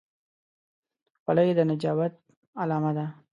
[1.21, 2.13] خولۍ د نجابت
[2.61, 3.05] علامه ده.